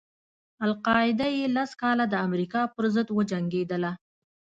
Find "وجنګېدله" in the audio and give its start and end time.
3.17-3.91